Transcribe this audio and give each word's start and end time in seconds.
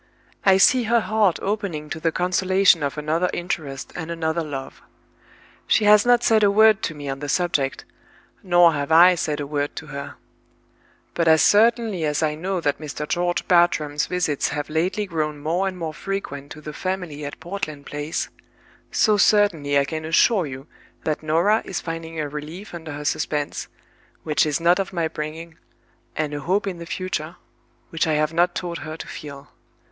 I 0.43 0.57
see 0.57 0.85
her 0.85 0.99
heart 1.01 1.37
opening 1.43 1.87
to 1.91 1.99
the 1.99 2.11
consolation 2.11 2.81
of 2.81 2.97
another 2.97 3.29
interest 3.35 3.93
and 3.95 4.09
another 4.09 4.43
love. 4.43 4.81
She 5.67 5.85
has 5.85 6.07
not 6.07 6.23
said 6.23 6.41
a 6.41 6.49
word 6.49 6.81
to 6.81 6.95
me 6.95 7.07
on 7.07 7.19
the 7.19 7.29
subject, 7.29 7.85
nor 8.41 8.73
have 8.73 8.91
I 8.91 9.13
said 9.13 9.39
a 9.39 9.45
word 9.45 9.75
to 9.75 9.85
her. 9.93 10.15
But 11.13 11.27
as 11.27 11.43
certainly 11.43 12.03
as 12.03 12.23
I 12.23 12.33
know 12.33 12.59
that 12.61 12.79
Mr. 12.79 13.07
George 13.07 13.47
Bartram's 13.47 14.07
visits 14.07 14.47
have 14.47 14.71
lately 14.71 15.05
grown 15.05 15.37
more 15.37 15.67
and 15.67 15.77
more 15.77 15.93
frequent 15.93 16.51
to 16.53 16.61
the 16.61 16.73
family 16.73 17.23
at 17.23 17.39
Portland 17.39 17.85
Place—so 17.85 19.17
certainly 19.17 19.77
I 19.77 19.85
can 19.85 20.03
assure 20.03 20.47
you 20.47 20.65
that 21.03 21.21
Norah 21.21 21.61
is 21.63 21.79
finding 21.79 22.19
a 22.19 22.27
relief 22.27 22.73
under 22.73 22.93
her 22.93 23.05
suspense, 23.05 23.67
which 24.23 24.47
is 24.47 24.59
not 24.59 24.79
of 24.79 24.93
my 24.93 25.07
bringing, 25.07 25.59
and 26.15 26.33
a 26.33 26.39
hope 26.39 26.65
in 26.65 26.79
the 26.79 26.87
future, 26.87 27.35
which 27.91 28.07
I 28.07 28.13
have 28.13 28.33
not 28.33 28.55
taught 28.55 28.79
her 28.79 28.97
to 28.97 29.07
feel. 29.07 29.51